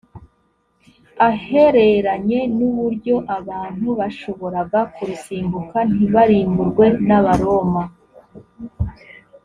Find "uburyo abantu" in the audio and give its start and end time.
2.69-3.87